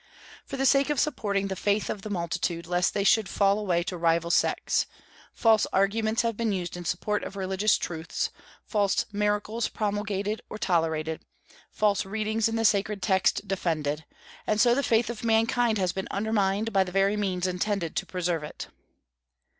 For 0.47 0.57
the 0.57 0.65
sake 0.65 0.89
of 0.89 0.99
supporting 0.99 1.47
the 1.47 1.55
faith 1.55 1.87
of 1.87 2.01
the 2.01 2.09
multitude, 2.09 2.65
lest 2.65 2.95
they 2.95 3.03
should 3.03 3.29
fall 3.29 3.59
away 3.59 3.83
to 3.83 3.95
rival 3.97 4.31
sects,... 4.31 4.87
false 5.31 5.67
arguments 5.71 6.23
have 6.23 6.35
been 6.35 6.51
used 6.51 6.75
in 6.75 6.85
support 6.85 7.23
of 7.23 7.35
religious 7.35 7.77
truths, 7.77 8.31
false 8.65 9.05
miracles 9.11 9.67
promulgated 9.69 10.41
or 10.49 10.57
tolerated, 10.57 11.21
false 11.69 12.03
readings 12.03 12.49
in 12.49 12.55
the 12.55 12.65
sacred 12.65 13.03
text 13.03 13.47
defended. 13.47 14.03
And 14.47 14.59
so 14.59 14.73
the 14.73 14.81
faith 14.81 15.11
of 15.11 15.23
mankind 15.23 15.77
has 15.77 15.93
been 15.93 16.07
undermined 16.09 16.73
by 16.73 16.83
the 16.83 16.91
very 16.91 17.15
means 17.15 17.45
intended 17.45 17.95
to 17.97 18.05
preserve 18.07 18.43
it." 18.43 18.69